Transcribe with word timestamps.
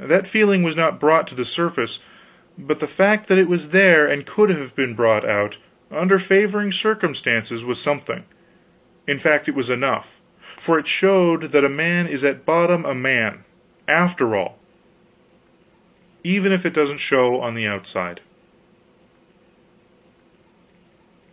That 0.00 0.26
feeling 0.26 0.64
was 0.64 0.74
not 0.74 0.98
brought 0.98 1.28
to 1.28 1.36
the 1.36 1.44
surface, 1.44 2.00
but 2.58 2.80
the 2.80 2.88
fact 2.88 3.28
that 3.28 3.38
it 3.38 3.46
was 3.46 3.68
there 3.68 4.08
and 4.08 4.26
could 4.26 4.50
have 4.50 4.74
been 4.74 4.94
brought 4.94 5.24
out, 5.24 5.56
under 5.88 6.18
favoring 6.18 6.72
circumstances, 6.72 7.64
was 7.64 7.80
something 7.80 8.24
in 9.06 9.20
fact, 9.20 9.46
it 9.48 9.54
was 9.54 9.70
enough; 9.70 10.16
for 10.58 10.80
it 10.80 10.88
showed 10.88 11.52
that 11.52 11.62
a 11.64 11.68
man 11.68 12.08
is 12.08 12.24
at 12.24 12.44
bottom 12.44 12.84
a 12.84 12.92
man, 12.92 13.44
after 13.86 14.34
all, 14.34 14.58
even 16.24 16.50
if 16.50 16.66
it 16.66 16.74
doesn't 16.74 16.98
show 16.98 17.40
on 17.40 17.54
the 17.54 17.64
outside. 17.68 18.18